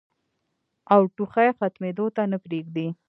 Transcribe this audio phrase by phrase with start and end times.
[0.93, 2.87] او ټوخی ختمېدو ته نۀ پرېږدي